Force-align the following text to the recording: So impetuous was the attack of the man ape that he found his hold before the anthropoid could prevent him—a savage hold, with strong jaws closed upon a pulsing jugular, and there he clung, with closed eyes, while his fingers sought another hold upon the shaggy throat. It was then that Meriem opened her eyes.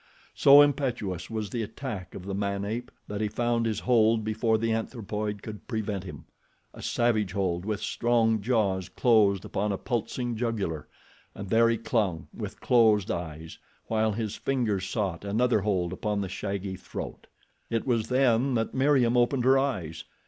So 0.33 0.63
impetuous 0.63 1.29
was 1.29 1.51
the 1.51 1.61
attack 1.61 2.15
of 2.15 2.25
the 2.25 2.33
man 2.33 2.65
ape 2.65 2.89
that 3.07 3.21
he 3.21 3.27
found 3.27 3.67
his 3.67 3.81
hold 3.81 4.23
before 4.23 4.57
the 4.57 4.71
anthropoid 4.73 5.43
could 5.43 5.67
prevent 5.67 6.05
him—a 6.05 6.81
savage 6.81 7.33
hold, 7.33 7.65
with 7.65 7.81
strong 7.81 8.41
jaws 8.41 8.89
closed 8.89 9.45
upon 9.45 9.71
a 9.71 9.77
pulsing 9.77 10.35
jugular, 10.35 10.87
and 11.35 11.51
there 11.51 11.69
he 11.69 11.77
clung, 11.77 12.27
with 12.33 12.61
closed 12.61 13.11
eyes, 13.11 13.59
while 13.89 14.13
his 14.13 14.35
fingers 14.35 14.89
sought 14.89 15.23
another 15.23 15.61
hold 15.61 15.93
upon 15.93 16.21
the 16.21 16.29
shaggy 16.29 16.75
throat. 16.75 17.27
It 17.69 17.85
was 17.85 18.07
then 18.07 18.55
that 18.55 18.73
Meriem 18.73 19.15
opened 19.15 19.43
her 19.45 19.59
eyes. 19.59 20.03